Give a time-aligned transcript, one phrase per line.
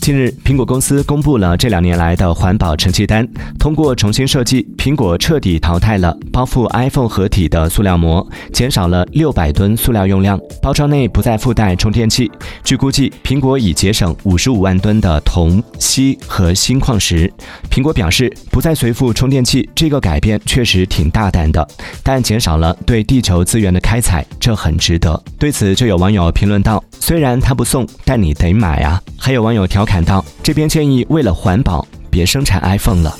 [0.00, 3.26] 近日，苹果公司公布了这两年来的环保成绩单。
[3.58, 10.38] 通过重新设计，苹果彻底淘汰了包覆 iPhone 合体的塑料膜，减少了六百吨塑料用量。
[10.60, 12.30] 包装内不再附带充电器。
[12.62, 17.32] 据估计，苹果已节省五十五万吨的铜、锡和锌矿石。
[17.70, 21.66] 苹果表示，不再随附充电器这个改变确实挺大胆的，
[22.02, 25.18] 但减少了对地球资源的开采，这很值得。
[25.38, 33.16] 对此，就有网友评论道：“虽然他不送，但你得买啊。”还有网友调侃道：“这边建议，为了环保，别生产 iPhone 了。”